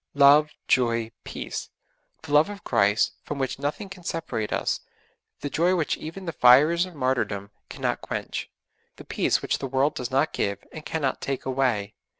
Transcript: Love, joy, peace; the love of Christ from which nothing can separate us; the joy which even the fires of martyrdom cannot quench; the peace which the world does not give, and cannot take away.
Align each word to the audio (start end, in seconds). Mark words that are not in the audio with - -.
Love, 0.15 0.49
joy, 0.67 1.11
peace; 1.23 1.69
the 2.23 2.33
love 2.33 2.49
of 2.49 2.63
Christ 2.63 3.11
from 3.21 3.37
which 3.37 3.59
nothing 3.59 3.87
can 3.87 4.01
separate 4.03 4.51
us; 4.51 4.79
the 5.41 5.47
joy 5.51 5.75
which 5.75 5.95
even 5.95 6.25
the 6.25 6.31
fires 6.33 6.87
of 6.87 6.95
martyrdom 6.95 7.51
cannot 7.69 8.01
quench; 8.01 8.49
the 8.95 9.05
peace 9.05 9.43
which 9.43 9.59
the 9.59 9.67
world 9.67 9.93
does 9.93 10.09
not 10.09 10.33
give, 10.33 10.63
and 10.71 10.87
cannot 10.87 11.21
take 11.21 11.45
away. 11.45 11.93